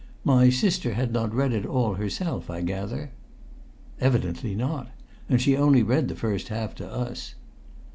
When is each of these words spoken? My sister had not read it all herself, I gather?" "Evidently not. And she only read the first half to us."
My 0.23 0.49
sister 0.49 0.95
had 0.95 1.13
not 1.13 1.31
read 1.31 1.53
it 1.53 1.63
all 1.63 1.93
herself, 1.93 2.49
I 2.49 2.61
gather?" 2.61 3.11
"Evidently 3.99 4.55
not. 4.55 4.87
And 5.29 5.39
she 5.39 5.55
only 5.55 5.83
read 5.83 6.07
the 6.07 6.15
first 6.15 6.47
half 6.47 6.73
to 6.77 6.91
us." 6.91 7.35